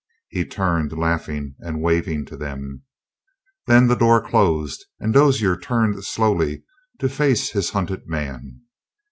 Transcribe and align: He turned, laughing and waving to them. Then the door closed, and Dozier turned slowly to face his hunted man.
He 0.29 0.45
turned, 0.45 0.93
laughing 0.97 1.53
and 1.59 1.79
waving 1.79 2.25
to 2.25 2.35
them. 2.35 2.81
Then 3.67 3.85
the 3.85 3.93
door 3.93 4.19
closed, 4.19 4.83
and 4.99 5.13
Dozier 5.13 5.55
turned 5.55 6.03
slowly 6.03 6.63
to 6.99 7.07
face 7.07 7.51
his 7.51 7.69
hunted 7.69 8.07
man. 8.07 8.61